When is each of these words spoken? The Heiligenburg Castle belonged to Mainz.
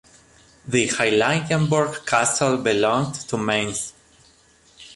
The 0.67 0.87
Heiligenburg 0.87 2.07
Castle 2.07 2.57
belonged 2.57 3.13
to 3.29 3.37
Mainz. 3.37 3.93